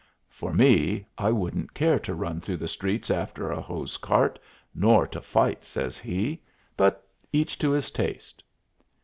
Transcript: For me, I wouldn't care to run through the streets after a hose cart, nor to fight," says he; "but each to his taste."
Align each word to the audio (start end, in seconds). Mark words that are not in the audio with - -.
For 0.31 0.51
me, 0.51 1.05
I 1.19 1.31
wouldn't 1.31 1.75
care 1.75 1.99
to 1.99 2.15
run 2.15 2.41
through 2.41 2.57
the 2.57 2.67
streets 2.67 3.11
after 3.11 3.51
a 3.51 3.61
hose 3.61 3.97
cart, 3.97 4.39
nor 4.73 5.05
to 5.05 5.21
fight," 5.21 5.63
says 5.63 5.99
he; 5.99 6.41
"but 6.75 7.07
each 7.31 7.59
to 7.59 7.69
his 7.69 7.91
taste." 7.91 8.43